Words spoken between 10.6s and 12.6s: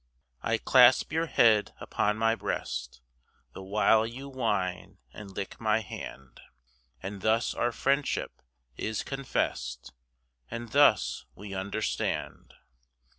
thus we understand.